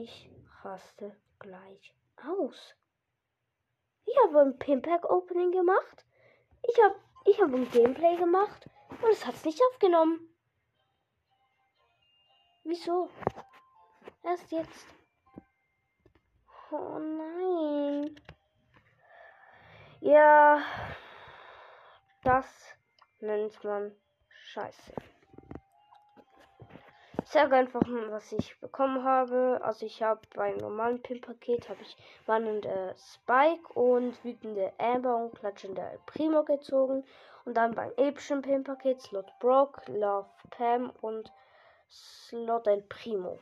Ich 0.00 0.30
raste 0.62 1.14
gleich 1.38 1.94
aus. 2.16 2.74
Ich 4.06 4.14
habe 4.22 4.40
ein 4.40 4.58
Pimpack 4.58 5.04
Opening 5.04 5.52
gemacht. 5.52 6.06
Ich 6.62 6.82
habe 6.82 6.96
ich 7.26 7.38
hab 7.38 7.52
ein 7.52 7.70
Gameplay 7.70 8.16
gemacht 8.16 8.70
und 8.88 9.10
es 9.10 9.26
hat 9.26 9.34
es 9.34 9.44
nicht 9.44 9.60
aufgenommen. 9.70 10.34
Wieso? 12.64 13.10
Erst 14.22 14.50
jetzt. 14.50 14.86
Oh 16.70 16.98
nein. 16.98 18.18
Ja, 20.00 20.64
das 22.22 22.46
nennt 23.20 23.62
man 23.62 23.94
Scheiße. 24.30 25.11
Sage 27.32 27.56
einfach, 27.56 27.80
was 28.10 28.30
ich 28.32 28.60
bekommen 28.60 29.04
habe. 29.04 29.58
Also 29.64 29.86
ich 29.86 30.02
habe 30.02 30.20
beim 30.34 30.58
normalen 30.58 31.00
Pin-Paket 31.00 31.70
habe 31.70 31.80
ich 31.80 31.96
warnende 32.26 32.94
Spike 32.98 33.72
und 33.72 34.22
wütende 34.22 34.70
Amber 34.76 35.16
und 35.16 35.34
klatschende 35.36 35.80
El 35.80 35.98
Primo 36.04 36.44
gezogen. 36.44 37.06
Und 37.46 37.54
dann 37.54 37.74
beim 37.74 37.90
epischen 37.96 38.42
Pin-Paket 38.42 39.00
Slot 39.00 39.32
Brock, 39.40 39.80
Love 39.88 40.28
Pam 40.50 40.90
und 41.00 41.32
Slot 41.90 42.66
El 42.66 42.82
Primo. 42.82 43.38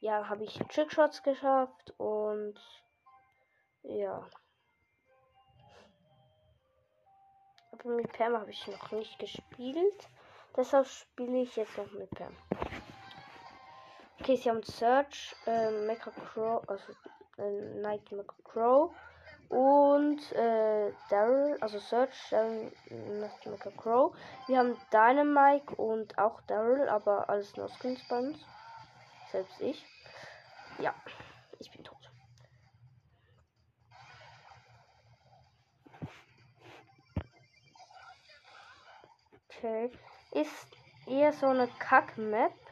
Ja, 0.00 0.28
habe 0.28 0.42
ich 0.42 0.58
Trickshots 0.68 1.22
geschafft 1.22 1.94
und 1.98 2.56
ja. 3.84 4.26
Aber 7.70 7.90
mit 7.90 8.12
Pam 8.12 8.36
habe 8.36 8.50
ich 8.50 8.66
noch 8.66 8.90
nicht 8.90 9.20
gespielt. 9.20 10.08
Deshalb 10.56 10.88
spiele 10.88 11.42
ich 11.42 11.54
jetzt 11.54 11.78
noch 11.78 11.92
mit 11.92 12.10
Pam. 12.10 12.36
Okay, 14.24 14.36
sie 14.36 14.48
haben 14.48 14.62
Search, 14.62 15.36
äh, 15.44 15.70
Mecha 15.70 16.10
Crow, 16.10 16.66
also 16.66 16.92
äh, 17.36 17.78
Night 17.82 18.10
Mecha 18.10 18.32
Crow 18.42 18.90
und 19.50 20.32
äh, 20.32 20.94
Daryl, 21.10 21.58
also 21.60 21.78
Search, 21.78 22.30
Daryl, 22.30 22.72
Night 22.88 23.44
Mecha 23.44 23.70
Crow. 23.76 24.16
Wir 24.46 24.60
haben 24.60 24.78
Dynamite 24.90 25.74
und 25.74 26.16
auch 26.16 26.40
Daryl, 26.46 26.88
aber 26.88 27.28
alles 27.28 27.54
nur 27.58 27.68
Skins 27.68 28.00
bei 28.08 28.16
uns. 28.16 28.38
Selbst 29.30 29.60
ich. 29.60 29.84
Ja, 30.78 30.94
ich 31.58 31.70
bin 31.70 31.84
tot. 31.84 31.98
Okay, 39.50 39.90
ist 40.30 40.68
eher 41.06 41.34
so 41.34 41.48
eine 41.48 41.68
Kack-Map 41.78 42.63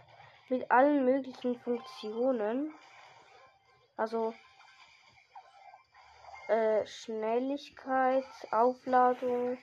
mit 0.52 0.70
allen 0.70 1.06
möglichen 1.06 1.58
Funktionen. 1.60 2.74
Also 3.96 4.34
äh, 6.48 6.84
Schnelligkeit, 6.84 8.24
Aufladung, 8.50 9.56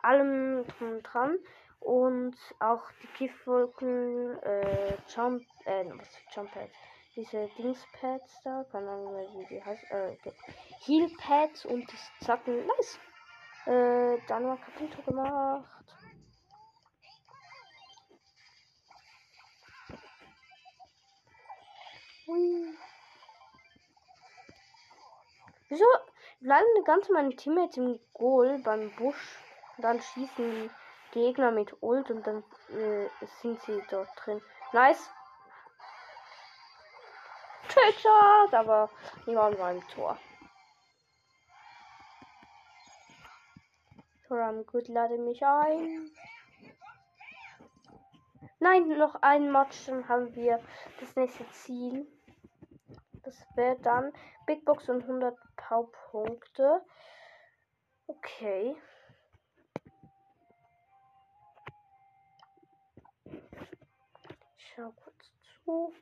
allem 0.00 0.64
drum 0.64 0.92
und 0.92 1.02
dran. 1.02 1.38
Und 1.80 2.36
auch 2.60 2.84
die 3.02 3.18
Giftwolken, 3.18 4.40
äh, 4.42 4.96
Jump, 5.08 5.44
äh, 5.64 5.84
was 5.96 6.08
für 6.16 6.40
Jump 6.40 6.52
Pads? 6.52 6.74
Diese 7.16 7.48
Dingspads 7.58 8.42
da, 8.44 8.64
keine 8.70 8.90
Ahnung 8.90 9.14
mehr, 9.14 9.28
wie 9.34 9.46
die 9.46 9.64
heißt, 9.64 9.90
äh, 9.90 10.16
Heal 10.84 11.08
Pads 11.18 11.66
und 11.66 11.90
die 11.90 12.24
Zacken, 12.24 12.64
nice. 12.64 13.00
Äh, 13.66 14.18
dann 14.28 14.44
mal 14.44 14.58
kaputt 14.58 15.04
gemacht. 15.04 15.84
Wieso 25.68 25.86
bleiben 26.40 26.84
ganz 26.84 27.08
meine 27.08 27.34
Teammates 27.34 27.78
im 27.78 27.98
Goal 28.12 28.58
beim 28.58 28.94
Busch? 28.96 29.38
Dann 29.78 30.02
schießen 30.02 30.68
die 30.68 30.70
Gegner 31.12 31.50
mit 31.50 31.82
Ult 31.82 32.10
und 32.10 32.26
dann 32.26 32.44
äh, 32.70 33.08
sind 33.40 33.62
sie 33.62 33.82
dort 33.90 34.08
drin. 34.16 34.42
Nice. 34.72 35.08
Trickshot, 37.68 38.52
aber 38.52 38.90
niemand 39.24 39.58
war 39.58 39.72
im 39.72 39.88
Tor. 39.88 40.18
Toram, 44.26 44.66
gut, 44.66 44.88
lade 44.88 45.16
mich 45.16 45.42
ein. 45.42 46.10
Nein, 48.58 48.88
noch 48.98 49.14
ein 49.22 49.50
Match, 49.50 49.86
dann 49.86 50.06
haben 50.08 50.34
wir 50.34 50.60
das 51.00 51.16
nächste 51.16 51.48
Ziel. 51.52 52.06
Das 53.28 53.46
wäre 53.56 53.76
dann 53.80 54.10
Big 54.46 54.64
Box 54.64 54.88
und 54.88 55.02
100 55.02 55.36
Powerpunkte. 55.54 56.82
Okay. 58.06 58.74
Ich 64.56 64.72
schau 64.74 64.90
kurz 64.92 65.30
zu. 65.62 65.92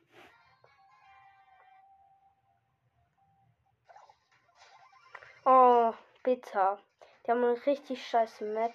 Oh, 5.43 5.93
bitter. 6.23 6.79
Die 7.25 7.31
haben 7.31 7.43
eine 7.43 7.65
richtig 7.65 8.07
scheiße 8.07 8.45
Map. 8.45 8.73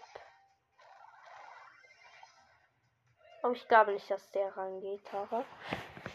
Aber 3.42 3.54
ich 3.54 3.66
glaube 3.66 3.92
nicht, 3.94 4.10
dass 4.10 4.30
der 4.32 4.54
rangeht, 4.54 5.14
aber. 5.14 5.46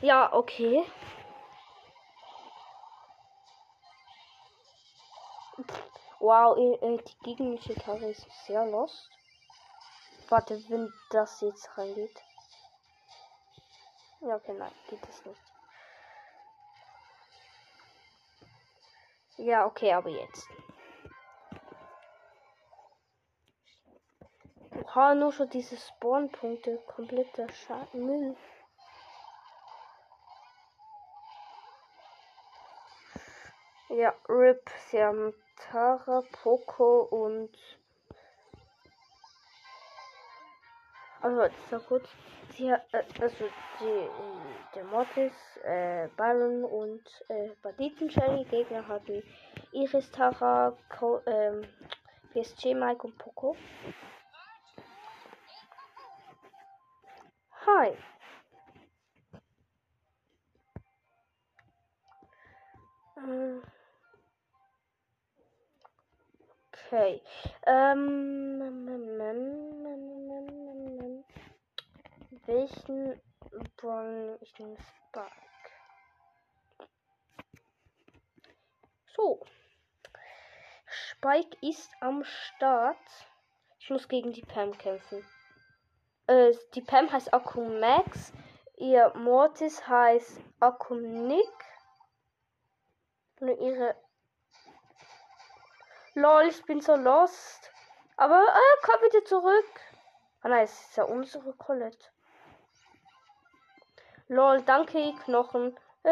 Ja, 0.01 0.31
okay. 0.33 0.85
Wow, 6.27 6.57
äh, 6.57 6.97
die 6.97 7.19
gegnerische 7.23 7.73
Gitarre 7.73 8.09
ist 8.09 8.27
sehr 8.45 8.65
lost. 8.65 9.09
Warte, 10.27 10.61
wenn 10.67 10.91
das 11.09 11.39
jetzt 11.39 11.77
reingeht. 11.77 12.21
Ja, 14.19 14.35
okay, 14.35 14.51
nein, 14.51 14.73
geht 14.89 15.07
es 15.07 15.25
nicht. 15.25 15.41
Ja, 19.37 19.66
okay, 19.66 19.93
aber 19.93 20.09
jetzt. 20.09 20.49
Oha, 24.83 25.16
nur 25.16 25.31
schon 25.31 25.49
diese 25.49 25.77
Spawnpunkte. 25.77 26.83
Kompletter 26.87 27.47
Schaden. 27.53 28.35
Ja, 33.87 34.13
RIP. 34.27 34.69
Sie 34.89 35.01
haben 35.01 35.33
Tara, 35.57 36.23
Poco 36.44 37.01
und. 37.03 37.50
Also, 41.22 41.41
ist 41.41 41.72
ja 41.72 41.78
gut. 41.79 42.07
Sie, 42.56 42.69
äh, 42.69 43.03
also, 43.19 43.45
die, 43.79 44.09
der 44.75 44.84
Mortis, 44.85 45.34
äh, 45.63 46.07
Baron 46.16 46.63
und 46.63 47.03
äh, 47.29 47.50
Banditen 47.62 48.09
Shelly. 48.09 48.46
Gegner 48.46 48.88
hatten 48.88 49.23
Iris, 49.72 50.09
Tara, 50.11 50.78
Co 50.90 51.22
ähm, 51.26 51.67
PSG, 52.34 52.73
Mike 52.73 53.05
und 53.08 53.17
Poco. 53.17 53.55
Hi. 57.66 57.97
Okay. 66.97 67.22
Ähm, 67.67 68.59
welchen 72.47 73.22
Brawl 73.76 74.40
ich 74.41 74.58
nehme 74.58 74.78
Spark. 74.79 75.32
So. 79.16 79.46
Spike 80.88 81.55
ist 81.61 81.91
am 81.99 82.23
Start. 82.23 82.97
Ich 83.78 83.91
muss 83.91 84.08
gegen 84.08 84.34
die 84.34 84.41
Pam 84.41 84.76
kämpfen. 84.76 85.23
Äh, 86.26 86.52
die 86.73 86.82
Pam 86.82 87.11
heißt 87.11 87.32
Akum 87.32 87.79
Max. 87.79 88.34
Ihr 88.78 89.14
Mortis 89.16 89.88
heißt 89.88 90.41
Akum 90.59 91.28
Nick. 91.28 91.53
Und 93.40 93.50
ihre 93.50 93.96
Lol, 96.17 96.47
ich 96.47 96.66
bin 96.66 96.81
so 96.81 96.96
lost. 96.96 97.72
Aber 98.16 98.41
äh, 98.41 98.78
komm 98.81 98.99
wieder 99.03 99.23
zurück. 99.23 99.69
Ah 100.41 100.47
nein, 100.49 100.64
es 100.64 100.73
ist 100.73 100.97
ja 100.97 101.03
unsere 101.03 101.53
Colette. 101.53 102.08
Lol, 104.28 104.64
danke, 104.64 105.14
Knochen. 105.23 105.78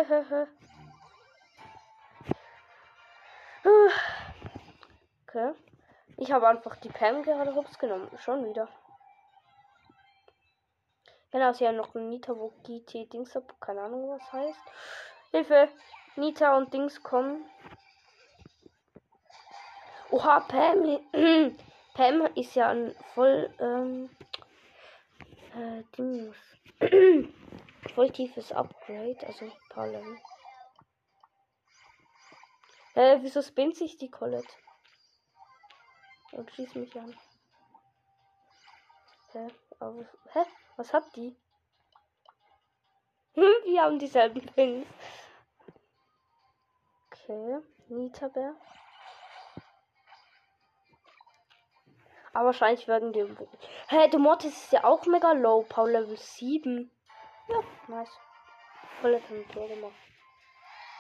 okay. 5.28 5.56
Ich 6.18 6.32
habe 6.32 6.50
einfach 6.50 6.76
die 6.76 6.90
Pam 6.90 7.24
gerade 7.24 7.56
hops 7.56 7.80
genommen. 7.80 8.16
Schon 8.20 8.46
wieder. 8.48 8.68
Genau, 11.32 11.52
sie 11.54 11.68
haben 11.68 11.78
noch 11.78 11.96
ein 11.96 12.10
Nita, 12.10 12.38
wo 12.38 12.54
GT 12.64 13.12
Dings 13.12 13.36
ab. 13.36 13.56
Keine 13.60 13.82
Ahnung, 13.82 14.08
was 14.12 14.32
heißt. 14.32 14.62
Hilfe! 15.32 15.68
Nita 16.16 16.56
und 16.58 16.72
Dings 16.76 17.02
kommen. 17.02 17.44
Oha, 20.16 20.40
Pam. 20.40 20.98
Pam 21.94 22.26
ist 22.36 22.56
ja 22.56 22.70
ein 22.70 22.96
voll 23.14 23.54
ähm, 23.60 24.10
äh, 25.54 25.84
Dings. 25.98 26.38
voll 27.96 28.10
tiefes 28.12 28.54
Upgrade, 28.54 29.18
also 29.28 29.44
ein 29.44 29.52
paar 29.68 29.88
Level. 29.88 30.18
Hä, 32.94 33.20
wieso 33.24 33.42
spinnt 33.42 33.76
sich 33.76 33.98
die 33.98 34.10
Colette? 34.10 34.48
Und 36.32 36.50
schießt 36.50 36.78
mich 36.78 36.98
an. 36.98 37.14
Hä? 39.34 39.48
Aber, 39.80 40.06
hä? 40.32 40.46
Was 40.78 40.94
hat 40.94 41.14
die? 41.18 41.36
Wir 43.34 43.82
haben 43.82 44.00
dieselben 44.00 44.46
Pins. 44.46 44.88
Okay, 47.12 47.60
Nita-Bär. 47.90 48.56
Aber 52.36 52.48
wahrscheinlich 52.48 52.86
werden 52.90 53.14
die. 53.14 53.24
Hä, 53.24 53.48
hey, 53.88 54.10
der 54.10 54.20
Mortis 54.20 54.66
ist 54.66 54.74
ja 54.74 54.84
auch 54.84 55.06
mega 55.06 55.32
low. 55.32 55.64
Power 55.70 55.88
Level 55.88 56.18
7. 56.18 56.92
Ja, 57.48 57.60
nice. 57.88 58.12
Voll 59.00 59.16
ein 59.16 59.50
Tor 59.54 59.70
gemacht. 59.70 59.96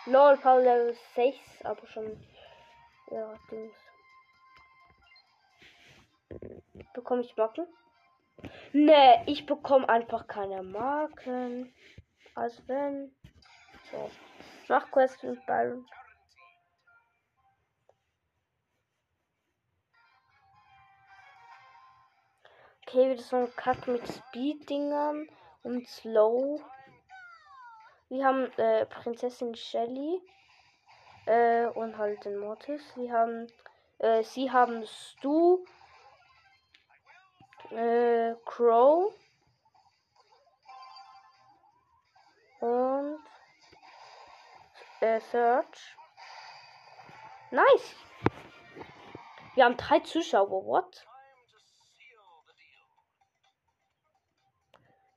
Lol, 0.05 0.37
Power 0.37 0.61
Level 0.61 0.95
6, 1.13 1.37
aber 1.65 1.85
schon. 1.87 2.25
Ja, 3.11 3.33
Dings. 3.51 3.75
Bekomme 6.93 7.21
ich 7.21 7.35
Marken? 7.35 7.67
Nee, 8.71 9.21
ich 9.25 9.45
bekomme 9.45 9.89
einfach 9.89 10.27
keine 10.27 10.63
Marken. 10.63 11.75
Als 12.33 12.65
wenn. 12.69 13.13
So. 13.91 14.09
Nach 14.69 14.89
Quest 14.89 15.21
mit 15.21 15.45
Byron. 15.45 15.85
Okay, 22.95 23.11
wieder 23.11 23.21
so 23.21 23.35
ein 23.35 23.55
Kack 23.57 23.89
mit 23.89 24.07
Speed-Dingern 24.07 25.27
und 25.63 25.85
Slow. 25.85 26.61
Wir 28.07 28.25
haben 28.25 28.49
äh, 28.57 28.85
Prinzessin 28.85 29.53
Shelly 29.53 30.21
äh, 31.25 31.65
und 31.65 31.97
halt 31.97 32.23
den 32.23 32.37
Mortis. 32.37 32.81
Wir 32.95 33.11
haben, 33.11 33.47
äh, 33.97 34.23
sie 34.23 34.49
haben 34.49 34.85
Stu, 34.87 35.65
äh, 37.71 38.33
Crow 38.45 39.13
und 42.61 43.19
äh, 45.01 45.19
Search. 45.19 45.97
Nice. 47.51 47.95
Wir 49.55 49.65
haben 49.65 49.75
drei 49.75 49.99
Zuschauer. 49.99 50.65
What? 50.65 51.05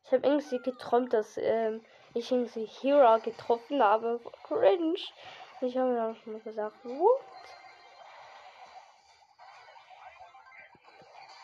Ich 0.09 0.15
habe 0.15 0.27
irgendwie 0.27 0.59
geträumt, 0.61 1.13
dass 1.13 1.37
ähm, 1.37 1.85
ich 2.15 2.33
irgendwie 2.33 2.65
Hero 2.65 3.21
getroffen 3.21 3.83
habe. 3.83 4.19
Cringe. 4.43 4.99
Ich 5.61 5.77
habe 5.77 5.91
mir 5.91 6.03
auch 6.03 6.27
mal 6.27 6.41
gesagt, 6.41 6.83
what? 6.83 7.21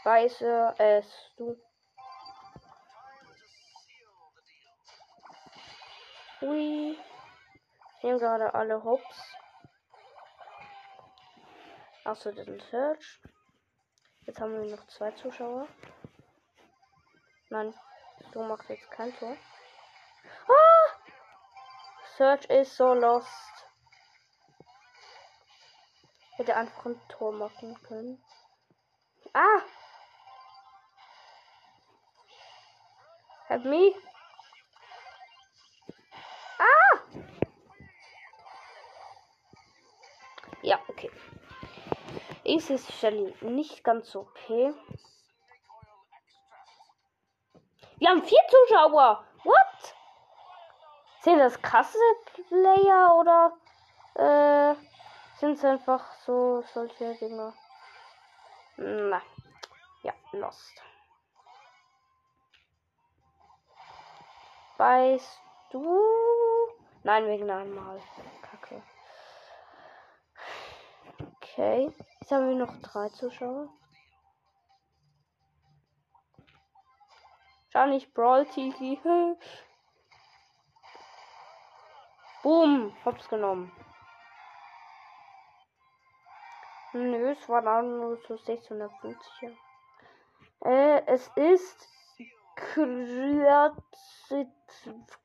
Weiße 0.05 0.75
es 0.79 1.35
du. 1.37 1.61
Ui. 6.41 6.99
Sehen 8.01 8.19
gerade 8.19 8.55
alle 8.55 8.83
Hops. 8.83 9.35
Achso, 12.05 12.33
den 12.33 12.59
Search. 12.71 13.21
Jetzt 14.23 14.41
haben 14.41 14.55
wir 14.55 14.75
noch 14.75 14.87
zwei 14.87 15.11
Zuschauer. 15.11 15.69
Nein, 17.51 17.75
Du 18.35 18.43
machst 18.43 18.69
jetzt 18.69 18.91
kein 18.91 19.17
Tor. 19.17 19.37
Ah! 20.49 20.91
Search 22.17 22.47
ist 22.47 22.77
so 22.77 22.93
lost. 22.93 23.29
Hätte 26.33 26.57
einfach 26.57 26.87
ein 26.87 27.01
Tor 27.09 27.33
machen 27.33 27.81
können. 27.85 28.21
Ah! 29.33 29.63
Help 33.47 33.65
me. 33.67 33.95
Ah! 36.59 36.99
Ja, 40.63 40.81
okay. 40.89 41.13
Ist 42.43 42.71
es 42.71 42.93
Shelly 42.99 43.33
nicht 43.43 43.85
ganz 43.85 44.17
okay. 44.17 44.75
Wir 47.97 48.09
haben 48.09 48.23
vier 48.23 48.41
Zuschauer. 48.49 49.25
What? 49.45 49.95
Sind 51.21 51.39
das 51.39 51.61
krasse 51.63 51.99
Player 52.49 53.15
oder 53.15 53.53
äh, 54.15 54.75
sind 55.39 55.53
es 55.53 55.65
einfach 55.65 56.13
so 56.27 56.63
solche 56.73 57.15
Dinge? 57.15 57.55
Na, 58.77 59.23
ja, 60.03 60.13
lost. 60.33 60.83
Weißt 64.77 65.41
du? 65.71 66.03
Nein, 67.05 67.27
wegen 67.27 67.49
einmal. 67.51 68.01
Kacke. 68.43 68.83
Okay. 71.37 71.93
Jetzt 72.21 72.33
haben 72.33 72.49
wir 72.49 72.57
noch 72.57 72.77
drei 72.83 73.09
Zuschauer. 73.11 73.69
Schau 77.75 77.87
nicht 77.87 78.15
Brawl 78.15 78.47
TV. 78.47 79.37
Boom. 82.45 82.97
Hab's 83.05 83.29
genommen. 83.29 83.73
Nö, 86.93 87.33
es 87.33 87.49
war 87.49 87.63
dann 87.63 87.99
nur 87.99 88.17
so 88.29 88.37
650. 88.37 89.59
Äh, 90.65 91.03
es 91.07 91.29
ist 91.35 91.89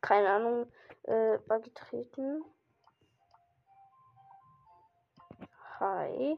keine 0.01 0.29
Ahnung, 0.31 0.71
äh, 1.03 1.37
beigetreten. 1.45 2.43
Hi. 5.79 6.35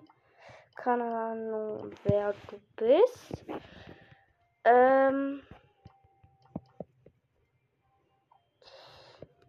Keine 0.76 1.06
Ahnung, 1.06 1.96
wer 2.04 2.34
du 2.50 2.60
bist. 2.76 3.46
Ähm. 4.66 5.42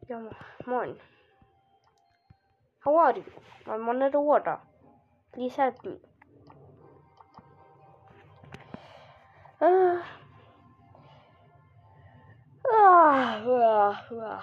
Ja, 0.08 0.18
moin. 0.66 0.98
How 2.80 2.96
are 2.96 3.16
you? 3.16 3.24
I'm 3.66 3.88
under 3.88 4.10
the 4.10 4.20
water. 4.20 4.58
Please 5.32 5.54
help 5.56 5.84
me. 5.84 5.96
Ah, 9.60 10.02
ah. 12.68 14.42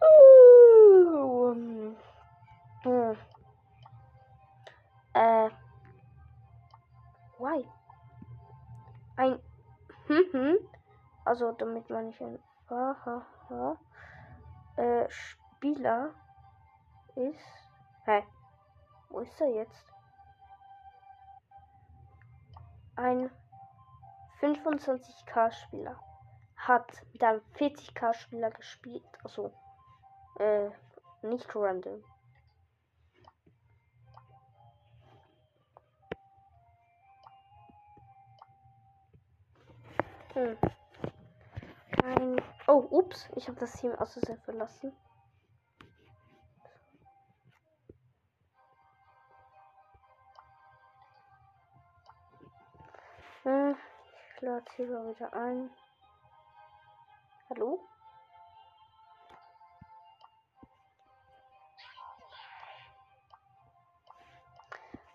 Uh, 0.00 0.34
um, 1.24 1.96
uh, 2.86 3.14
uh, 5.14 5.50
why? 7.38 7.64
Ein, 9.16 9.38
hm, 10.06 10.24
hm. 10.32 10.56
Also, 11.24 11.52
damit 11.52 11.90
meine 11.90 12.10
ich 12.10 12.20
ein, 12.20 12.38
aha, 12.68 13.26
aha 13.48 13.76
äh, 14.82 15.08
Spieler 15.10 16.12
ist. 17.14 17.68
Hä? 18.04 18.24
Wo 19.10 19.20
ist 19.20 19.40
er 19.40 19.48
jetzt? 19.48 19.86
Ein 22.96 23.30
25k 24.40 25.52
Spieler 25.52 25.96
hat 26.56 26.90
mit 27.12 27.22
einem 27.22 27.40
40k 27.56 28.14
Spieler 28.14 28.50
gespielt. 28.50 29.04
Also, 29.22 29.52
äh, 30.38 30.70
nicht 31.22 31.54
random. 31.54 32.02
Hm. 40.34 40.56
Nein. 42.02 42.42
Oh, 42.66 42.84
ups. 42.90 43.28
Ich 43.36 43.46
habe 43.46 43.60
das 43.60 43.74
Team 43.74 43.94
aus 43.94 44.14
Versehen 44.14 44.40
verlassen. 44.40 44.92
Hm, 53.44 53.76
ich 54.34 54.40
lade 54.42 54.64
hier 54.74 54.86
mal 54.88 55.14
wieder 55.14 55.32
ein. 55.32 55.70
Hallo? 57.48 57.78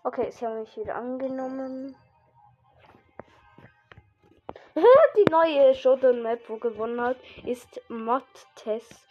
Okay, 0.04 0.30
sie 0.30 0.46
haben 0.46 0.60
mich 0.60 0.74
wieder 0.78 0.94
angenommen. 0.94 1.94
Die 5.16 5.30
neue 5.30 5.74
Showdown 5.74 6.22
Map, 6.22 6.48
wo 6.48 6.56
gewonnen 6.56 7.00
hat, 7.00 7.16
ist 7.44 7.80
Mod 7.88 8.24
Test 8.54 9.06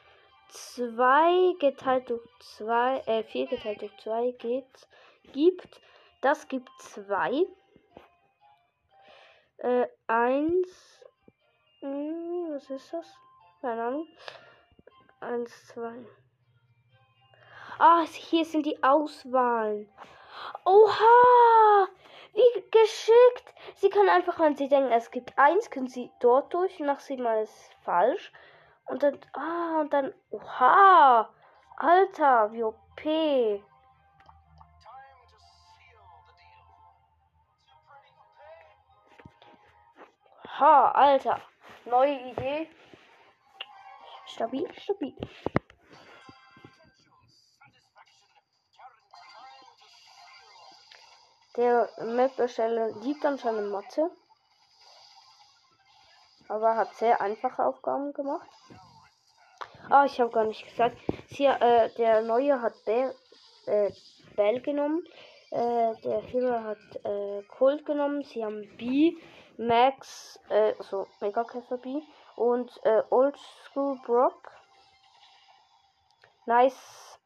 2 0.49 1.55
geteilt 1.59 2.09
durch 2.09 2.21
2, 2.57 2.99
äh, 3.05 3.23
4 3.23 3.47
geteilt 3.47 3.81
durch 3.81 3.97
2 3.97 4.31
geht, 4.37 4.87
gibt. 5.33 5.81
Das 6.21 6.47
gibt 6.47 6.69
2. 6.79 7.45
Äh, 9.57 9.87
1. 10.07 11.05
Hm, 11.81 12.47
was 12.51 12.69
ist 12.69 12.93
das? 12.93 13.05
Keine 13.61 13.83
Ahnung. 13.83 14.07
1, 15.19 15.67
2. 15.67 16.05
Ah, 17.79 18.05
hier 18.05 18.45
sind 18.45 18.65
die 18.65 18.81
Auswahlen. 18.81 19.89
Oha! 20.65 21.87
Wie 22.33 22.61
geschickt! 22.71 23.53
Sie 23.75 23.89
können 23.89 24.09
einfach, 24.09 24.39
wenn 24.39 24.55
sie 24.55 24.69
denken, 24.69 24.91
es 24.91 25.11
gibt 25.11 25.37
eins, 25.37 25.69
können 25.69 25.87
sie 25.87 26.11
dort 26.19 26.53
durch, 26.53 26.79
nach 26.79 26.99
siebenmal 26.99 27.43
ist 27.43 27.73
falsch. 27.83 28.31
Und 28.85 29.03
dann, 29.03 29.19
ah, 29.33 29.81
und 29.81 29.93
dann, 29.93 30.13
oha! 30.29 31.29
Alter, 31.77 32.51
wie 32.53 32.63
OP! 32.63 33.63
Ha, 40.59 40.91
Alter. 40.91 41.39
Neue 41.85 42.19
Idee. 42.31 42.67
Stabil, 44.25 44.67
stabil. 44.73 45.15
Der 51.57 51.89
Map-Ersteller 51.99 52.91
liebt 53.01 53.25
anscheinend 53.25 53.71
Mathe. 53.71 54.11
Aber 56.47 56.75
hat 56.75 56.93
sehr 56.95 57.19
einfache 57.19 57.65
Aufgaben 57.65 58.13
gemacht. 58.13 58.47
Ah, 59.89 60.05
ich 60.05 60.19
habe 60.21 60.31
gar 60.31 60.43
nicht 60.43 60.65
gesagt. 60.65 60.97
Sie, 61.29 61.45
äh, 61.45 61.89
der 61.95 62.21
neue 62.21 62.61
hat 62.61 62.73
Bell, 62.85 63.15
äh, 63.65 63.91
Bell 64.35 64.61
genommen. 64.61 65.03
Äh, 65.49 65.95
der 66.03 66.21
Hero 66.21 66.63
hat 66.63 67.05
äh, 67.05 67.41
Colt 67.57 67.85
genommen. 67.85 68.23
Sie 68.23 68.45
haben 68.45 68.61
B, 68.77 69.17
Max, 69.57 70.39
äh, 70.49 70.75
also 70.77 71.07
Mega 71.21 71.43
Käfer 71.43 71.77
B 71.77 72.01
und 72.35 72.71
äh, 72.83 73.01
Old 73.09 73.37
School 73.65 73.97
Brock. 74.05 74.51
Nice. 76.45 77.19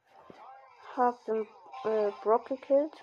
Hab 0.95 1.23
den 1.25 1.47
äh, 1.83 2.11
Brock 2.23 2.45
gekillt. 2.45 2.93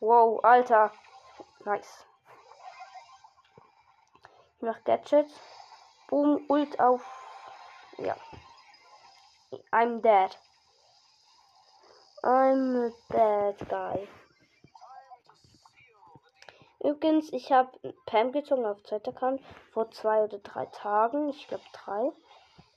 Wow, 0.00 0.40
Alter. 0.44 0.92
Nice. 1.64 2.06
Nach 4.60 4.82
Gadget. 4.84 5.28
Boom, 6.08 6.44
Ult 6.48 6.78
auf. 6.78 7.02
Ja. 7.98 8.16
I'm 9.72 10.00
dead. 10.00 10.36
I'm 12.22 12.76
a 12.76 12.90
bad 13.08 13.68
guy. 13.68 14.08
Übrigens, 16.80 17.32
ich 17.32 17.50
habe 17.50 17.70
Pam 18.06 18.30
gezogen 18.30 18.64
auf 18.66 18.82
Zweiterkan 18.84 19.40
vor 19.72 19.90
zwei 19.90 20.22
oder 20.22 20.38
drei 20.38 20.66
Tagen. 20.66 21.28
Ich 21.30 21.48
glaube 21.48 21.64
drei. 21.72 22.12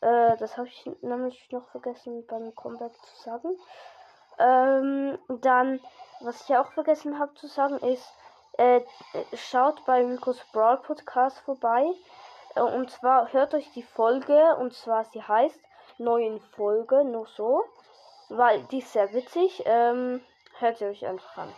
Äh, 0.01 0.37
das 0.37 0.57
habe 0.57 0.67
ich 0.67 0.89
nämlich 1.01 1.51
noch 1.51 1.67
vergessen 1.69 2.25
beim 2.25 2.55
Comeback 2.55 2.93
zu 2.93 3.23
sagen. 3.23 3.59
Ähm, 4.39 5.17
dann, 5.27 5.79
was 6.21 6.49
ich 6.49 6.55
auch 6.55 6.71
vergessen 6.73 7.19
habe 7.19 7.33
zu 7.35 7.47
sagen, 7.47 7.77
ist, 7.79 8.07
äh, 8.57 8.81
schaut 9.33 9.85
bei 9.85 10.05
Ricos 10.05 10.39
Brawl 10.51 10.77
Podcast 10.77 11.39
vorbei. 11.39 11.85
Äh, 12.55 12.61
und 12.61 12.91
zwar 12.91 13.31
hört 13.33 13.53
euch 13.53 13.71
die 13.73 13.83
Folge, 13.83 14.55
und 14.57 14.73
zwar 14.73 15.05
sie 15.05 15.21
heißt 15.21 15.59
Neuen 15.97 16.39
Folge, 16.39 17.03
nur 17.03 17.27
so. 17.27 17.63
Weil 18.29 18.63
die 18.65 18.79
ist 18.79 18.93
sehr 18.93 19.13
witzig. 19.13 19.63
Ähm, 19.65 20.21
hört 20.59 20.77
sie 20.77 20.85
euch 20.85 21.05
einfach 21.05 21.37
an. 21.37 21.53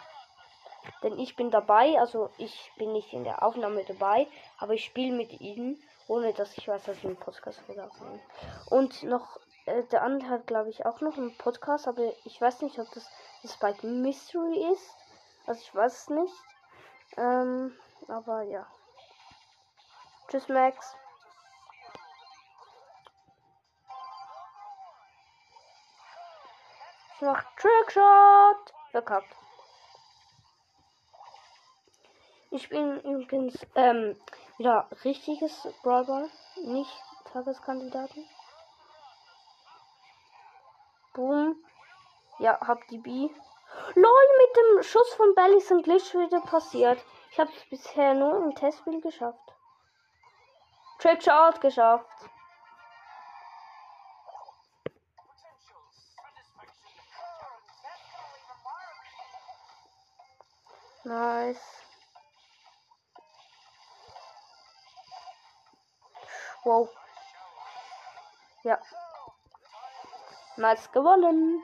Denn 1.01 1.17
ich 1.17 1.35
bin 1.35 1.51
dabei, 1.51 1.99
also 1.99 2.29
ich 2.37 2.71
bin 2.77 2.93
nicht 2.93 3.13
in 3.13 3.23
der 3.23 3.43
Aufnahme 3.43 3.83
dabei, 3.85 4.27
aber 4.57 4.73
ich 4.73 4.85
spiele 4.85 5.15
mit 5.15 5.39
ihnen, 5.39 5.81
ohne 6.07 6.33
dass 6.33 6.57
ich 6.57 6.67
weiß, 6.67 6.83
dass 6.83 6.99
sie 6.99 7.07
einen 7.07 7.17
Podcast 7.17 7.59
aufnehmen. 7.61 8.21
Und 8.69 9.03
noch, 9.03 9.39
äh, 9.65 9.83
der 9.83 10.01
andere 10.03 10.29
hat, 10.29 10.47
glaube 10.47 10.69
ich, 10.69 10.85
auch 10.85 11.01
noch 11.01 11.17
einen 11.17 11.37
Podcast, 11.37 11.87
aber 11.87 12.13
ich 12.25 12.39
weiß 12.39 12.61
nicht, 12.61 12.79
ob 12.79 12.89
das 12.91 13.09
das 13.41 13.53
Spike 13.53 13.85
Mystery 13.85 14.71
ist. 14.73 14.95
Also 15.45 15.61
ich 15.61 15.75
weiß 15.75 15.93
es 15.93 16.09
nicht. 16.09 16.33
Ähm, 17.17 17.77
aber 18.07 18.41
ja. 18.43 18.65
Tschüss, 20.29 20.47
Max. 20.47 20.95
Ich 27.15 27.21
mach 27.21 27.43
Trickshot. 27.55 28.73
Verkackt. 28.91 29.35
Ich 32.51 32.69
bin 32.69 32.99
übrigens 33.01 33.65
ähm, 33.75 34.15
wieder 34.57 34.87
richtiges 35.03 35.67
Brawler, 35.81 36.29
nicht 36.63 36.91
Tageskandidaten. 37.25 38.23
Boom. 41.13 41.55
Ja, 42.39 42.59
hab 42.61 42.87
die 42.87 42.97
B. 42.97 43.29
LOL, 43.95 44.27
mit 44.37 44.57
dem 44.57 44.83
Schuss 44.83 45.13
von 45.13 45.35
Belly 45.35 45.57
ist 45.57 45.71
ein 45.71 45.83
Glitch 45.83 46.13
wieder 46.13 46.41
passiert. 46.41 47.03
Ich 47.31 47.39
habe 47.39 47.51
es 47.51 47.69
bisher 47.69 48.13
nur 48.13 48.37
im 48.37 48.55
Testspiel 48.55 49.01
geschafft. 49.01 49.53
Trickshot 50.99 51.61
geschafft. 51.61 52.07
Nice. 61.03 61.61
Wow. 66.63 66.89
Ja. 68.63 68.79
Nice 70.55 70.91
gewonnen. 70.91 71.61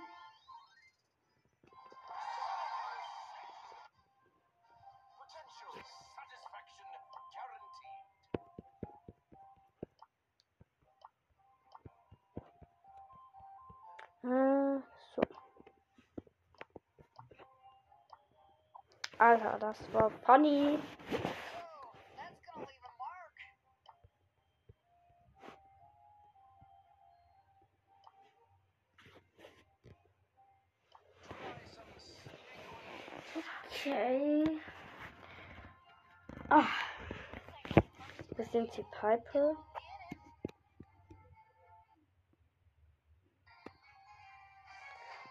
So. 14.21 15.21
Alter, 19.17 19.57
das 19.59 19.77
war 19.93 20.09
funny. 20.25 20.79
Sind 38.45 38.75
die 38.77 38.83
Piper. 38.83 39.55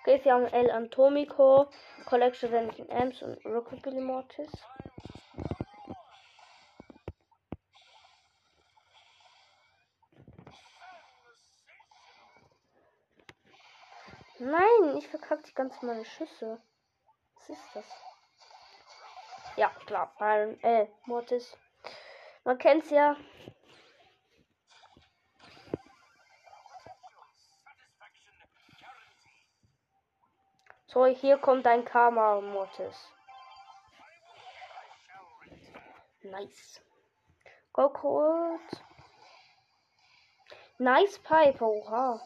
Okay, 0.01 0.21
sie 0.23 0.31
haben 0.31 0.47
El 0.47 0.71
Antomico, 0.71 1.69
Collection 2.05 2.51
Renton 2.53 2.89
Ems 2.91 3.23
und 3.23 3.45
Rockabilly 3.47 4.01
Mortis. 4.01 4.53
Nein, 14.39 14.97
ich 14.99 15.09
verkacke 15.09 15.43
die 15.45 15.55
ganze 15.55 15.85
meine 15.85 16.05
Schüsse. 16.05 16.61
Was 17.37 17.49
ist 17.49 17.75
das? 17.75 17.87
Ja, 19.57 19.71
klar, 19.87 20.15
Byron, 20.19 20.63
äh, 20.63 20.89
Mortis. 21.07 21.57
Man 22.49 22.57
kennt's 22.57 22.89
ja. 22.89 23.15
So, 30.87 31.05
hier 31.05 31.37
kommt 31.37 31.67
ein 31.67 31.85
Karma 31.85 32.41
Mortis. 32.41 33.13
Nice. 36.23 36.81
Go 37.75 37.91
kurz. 37.91 38.83
Nice 40.79 41.19
Pipe, 41.19 41.63
oha. 41.63 42.19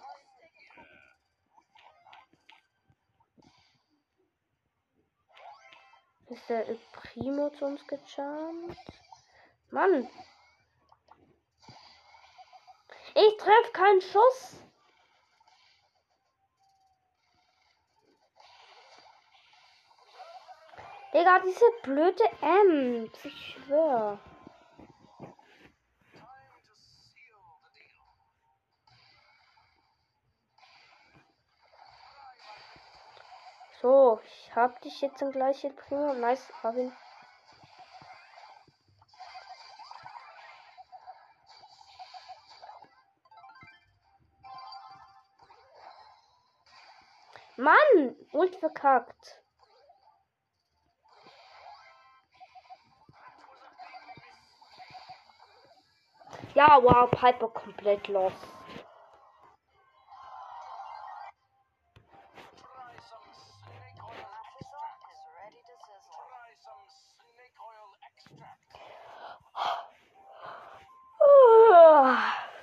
Ist 6.28 6.48
der 6.48 6.64
Primo 6.92 7.50
zu 7.50 7.64
uns 7.64 7.84
gejumpt? 7.88 9.01
Mann! 9.72 10.06
Ich 13.14 13.36
treffe 13.38 13.72
keinen 13.72 14.02
Schuss! 14.02 14.58
Digga, 21.14 21.40
diese 21.40 21.64
blöde 21.82 22.24
Ems. 22.42 23.24
Ich 23.24 23.54
schwör. 23.54 24.18
So, 33.80 34.20
ich 34.22 34.54
hab 34.54 34.80
dich 34.82 35.00
jetzt 35.00 35.22
im 35.22 35.32
gleichen 35.32 35.74
Primo. 35.76 36.12
Nice, 36.12 36.52
hab. 36.62 36.92
Ult 48.52 48.60
verkackt. 48.60 49.42
Ja, 56.54 56.82
wow, 56.82 57.10
Piper 57.10 57.48
komplett 57.48 58.08
los. 58.08 58.32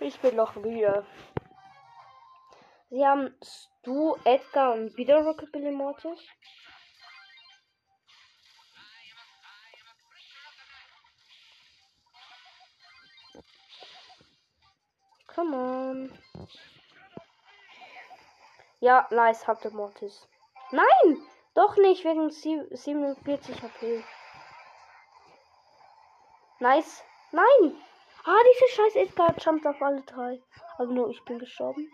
Ich 0.01 0.19
bin 0.21 0.35
noch 0.35 0.55
müde. 0.55 1.05
Sie 2.89 3.05
haben 3.05 3.35
Stu, 3.81 4.17
Edgar 4.25 4.73
und 4.73 4.97
wieder 4.97 5.23
Rockabilly 5.23 5.71
Mortis. 5.71 6.19
Come 15.33 15.55
on. 15.55 16.19
Ja, 18.81 19.07
nice, 19.11 19.47
habt 19.47 19.63
ihr 19.63 19.71
Mortis. 19.71 20.27
Nein! 20.71 21.25
Doch 21.53 21.77
nicht, 21.77 22.03
wegen 22.03 22.29
47 22.31 23.63
HP. 23.63 24.03
Nice. 26.59 27.01
Nein! 27.31 27.81
Ah, 28.25 28.39
diese 28.51 28.75
scheiß 28.75 28.95
Edgar 28.95 29.33
jumpt 29.37 29.65
auf 29.65 29.81
alle 29.81 30.01
drei. 30.01 30.43
Aber 30.77 30.91
nur 30.91 31.09
ich 31.09 31.23
bin 31.23 31.39
gestorben. 31.39 31.89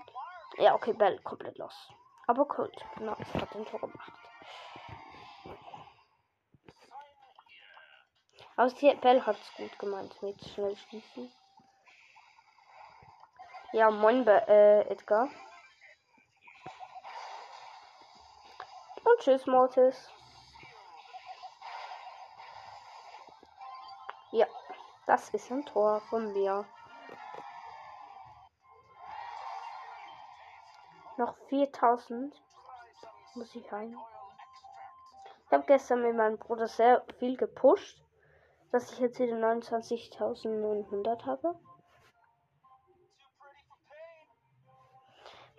Ja, 0.57 0.73
okay, 0.73 0.93
Bell 0.93 1.19
komplett 1.19 1.57
los. 1.57 1.91
Aber 2.27 2.47
Colt, 2.47 2.85
nice, 2.99 3.33
hat 3.33 3.53
den 3.53 3.65
Tor 3.65 3.79
gemacht. 3.81 4.13
Aber 8.55 8.71
Bell 9.01 9.25
hat 9.25 9.37
es 9.37 9.53
gut 9.55 9.77
gemeint 9.79 10.21
mit 10.21 10.41
schnell 10.47 10.75
schießen. 10.77 11.31
Ja, 13.73 13.91
moin, 13.91 14.25
äh, 14.25 14.81
Edgar. 14.83 15.27
Und 19.03 19.19
tschüss, 19.19 19.45
Mortis. 19.45 20.09
Ja, 24.31 24.47
das 25.05 25.29
ist 25.31 25.51
ein 25.51 25.65
Tor 25.65 25.99
von 26.09 26.31
mir. 26.31 26.65
Noch 31.25 31.37
4000 31.47 32.39
muss 33.33 33.55
ich 33.55 33.71
heim. 33.71 33.97
Ich 35.47 35.51
habe 35.51 35.65
gestern 35.65 36.03
mit 36.03 36.15
meinem 36.15 36.37
Bruder 36.37 36.67
sehr 36.67 37.03
viel 37.17 37.35
gepusht, 37.35 37.99
dass 38.71 38.91
ich 38.91 38.99
jetzt 38.99 39.17
wieder 39.17 39.35
29.900 39.37 41.25
habe. 41.25 41.59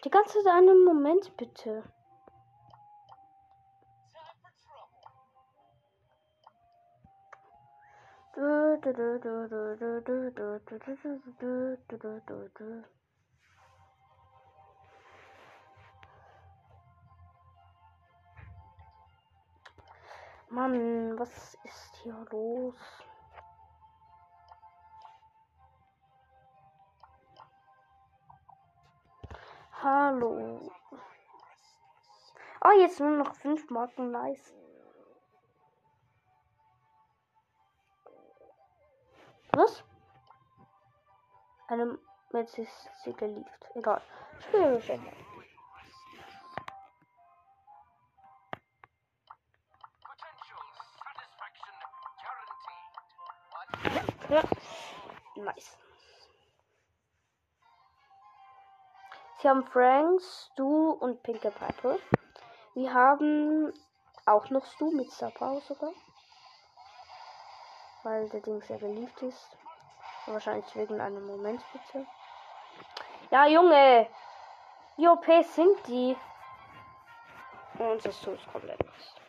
Die 0.04 0.10
ganze 0.10 0.40
Zeit 0.44 0.52
einen 0.52 0.84
Moment 0.84 1.36
bitte. 1.36 1.82
Mann, 20.56 21.18
was 21.18 21.54
ist 21.64 21.96
hier 21.96 22.16
los? 22.30 22.74
Hallo. 29.82 30.72
Oh, 32.64 32.80
jetzt 32.80 33.00
nur 33.00 33.10
noch 33.10 33.34
fünf 33.34 33.68
Marken. 33.68 34.12
Nice. 34.12 34.54
Was? 39.52 39.84
Eine 41.68 41.98
jetzt 42.32 42.56
ist 42.58 42.90
sie 43.04 43.12
geliebt. 43.12 43.70
Egal. 43.74 44.00
Schwierig. 44.38 44.90
Nice. 55.56 55.76
Sie 59.38 59.48
haben 59.48 59.64
Franks, 59.66 60.50
Stu 60.52 60.90
und 60.92 61.22
Pinke 61.22 61.50
Piper. 61.50 61.98
Wir 62.74 62.92
haben 62.92 63.72
auch 64.26 64.50
noch 64.50 64.64
Stu 64.66 64.90
mit 64.90 65.10
Star 65.10 65.32
sogar. 65.60 65.92
Weil 68.02 68.28
der 68.28 68.40
Ding 68.40 68.60
sehr 68.62 68.78
beliebt 68.78 69.22
ist. 69.22 69.56
Wahrscheinlich 70.26 70.74
wegen 70.74 71.00
einem 71.00 71.26
Moment 71.26 71.62
bitte. 71.72 72.06
Ja, 73.30 73.46
Junge! 73.46 74.08
Wie 74.96 75.08
OP 75.08 75.24
sind 75.44 75.86
die? 75.86 76.16
Und 77.78 78.04
das 78.04 78.18
Stu 78.18 78.32
ist 78.32 78.50
komplett 78.50 78.82
los. 78.82 79.25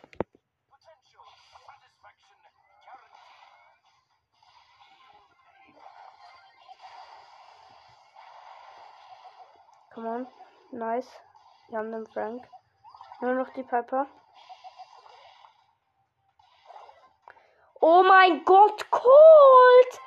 Come 9.98 10.06
on. 10.06 10.26
Nice. 10.70 11.10
Wir 11.70 11.78
haben 11.78 11.90
den 11.90 12.06
Frank. 12.06 12.48
Nur 13.20 13.34
noch 13.34 13.52
die 13.52 13.64
Piper. 13.64 14.06
Oh 17.80 18.04
mein 18.04 18.44
Gott, 18.44 18.88
Colt! 18.92 20.00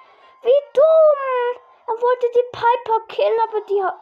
Wie 0.44 0.64
dumm! 0.74 1.62
Er 1.88 2.02
wollte 2.02 2.28
die 2.34 2.46
Piper 2.54 3.06
killen, 3.10 3.40
aber 3.50 3.62
die 3.66 3.84
hat. 3.84 4.00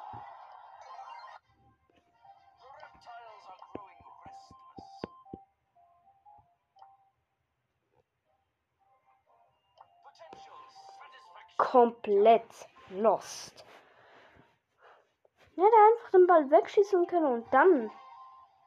Komplett 11.58 12.68
lost. 12.90 13.66
Er 15.60 15.66
hätte 15.66 15.76
einfach 15.76 16.12
den 16.12 16.26
Ball 16.28 16.50
wegschießen 16.50 17.06
können 17.08 17.26
und 17.26 17.54
dann. 17.54 17.92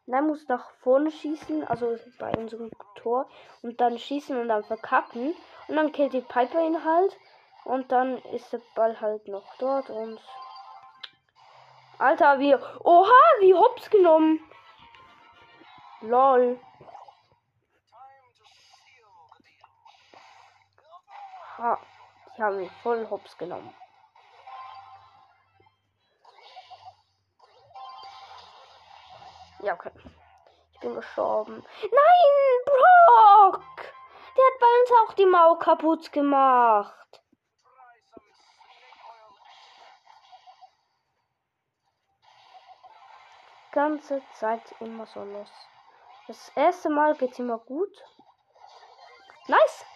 Dann 0.06 0.26
muss 0.26 0.46
nach 0.46 0.72
vorne 0.82 1.10
schießen, 1.10 1.66
also 1.66 1.96
bei 2.18 2.30
unserem 2.36 2.70
Tor. 2.96 3.30
Und 3.62 3.80
dann 3.80 3.98
schießen 3.98 4.38
und 4.38 4.48
dann 4.48 4.62
verkacken. 4.62 5.34
Und 5.68 5.76
dann 5.76 5.90
killt 5.92 6.12
die 6.12 6.20
Piper 6.20 6.60
ihn 6.60 6.84
halt. 6.84 7.18
Und 7.64 7.90
dann 7.90 8.18
ist 8.34 8.52
der 8.52 8.60
Ball 8.74 9.00
halt 9.00 9.26
noch 9.26 9.56
dort 9.58 9.88
und. 9.88 10.20
Alter, 11.98 12.38
wie. 12.38 12.54
Oha, 12.54 13.40
wie 13.40 13.54
hops 13.54 13.88
genommen. 13.88 14.40
Lol. 16.02 16.60
Ha, 21.56 21.78
ich 22.34 22.40
habe 22.40 22.64
ihn 22.64 22.70
voll 22.82 23.08
hops 23.08 23.38
genommen. 23.38 23.72
Ja, 29.62 29.74
okay. 29.74 29.92
Ich 30.72 30.80
bin 30.80 30.94
gestorben. 30.96 31.64
Nein, 31.82 32.64
Brock! 32.64 33.62
Der 34.36 34.44
hat 34.44 34.60
bei 34.60 34.66
uns 34.80 34.92
auch 35.10 35.14
die 35.14 35.26
Mauer 35.26 35.58
kaputt 35.60 36.12
gemacht. 36.12 37.22
Ganze 43.70 44.20
Zeit 44.34 44.74
immer 44.80 45.06
so 45.06 45.22
los. 45.22 45.50
Das 46.26 46.50
erste 46.56 46.90
Mal 46.90 47.14
geht's 47.14 47.38
immer 47.38 47.58
gut. 47.58 48.04
Nice. 49.46 49.86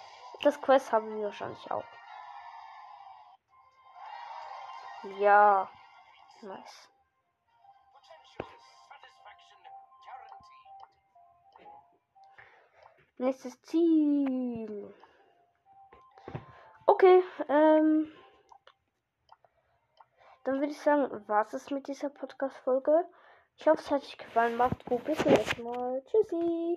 Das 0.43 0.61
Quest 0.61 0.93
haben 0.93 1.17
wir 1.17 1.27
wahrscheinlich 1.27 1.71
auch. 1.71 1.85
Ja. 5.19 5.69
Nice. 6.43 6.89
Nächstes 13.19 13.61
Ziel. 13.63 14.95
Okay, 16.87 17.23
ähm. 17.49 18.13
Dann 20.45 20.61
würde 20.61 20.73
ich 20.73 20.81
sagen, 20.81 21.25
was 21.27 21.55
ist 21.55 21.71
mit 21.71 21.89
dieser 21.89 22.11
Podcast-Folge? 22.11 23.07
Ich 23.57 23.67
hoffe, 23.67 23.81
es 23.81 23.91
hat 23.91 24.03
euch 24.03 24.19
gefallen. 24.19 24.57
Macht 24.57 24.85
gut. 24.85 25.03
Bis 25.05 25.19
zum 25.19 25.33
nächsten 25.33 25.63
Mal. 25.63 26.03
Tschüssi. 26.05 26.75